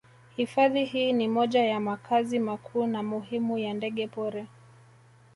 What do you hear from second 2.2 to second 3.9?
makuu na muhimu ya